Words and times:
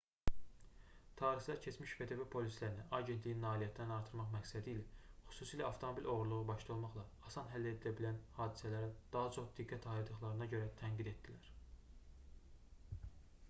tarixçilər 1.17 1.57
keçmiş 1.65 1.91
ftb 1.97 2.23
polislərini 2.35 2.85
agentliyin 2.99 3.43
nailiyyətlərini 3.45 3.93
artırmaq 3.97 4.31
məqsədilə 4.35 4.85
xüsusilə 5.35 5.67
avtomobil 5.67 6.09
oğurluğu 6.15 6.41
başda 6.47 6.73
olmaqla 6.77 7.05
asan 7.33 7.53
həll 7.53 7.69
edilə 7.73 7.93
bilən 8.01 8.19
hadisələrə 8.39 8.91
daha 9.17 9.37
çox 9.37 9.55
diqqət 9.61 9.87
ayırdıqlarına 9.95 10.49
görə 10.57 10.73
tənqid 10.81 11.13
etdilər 11.15 11.53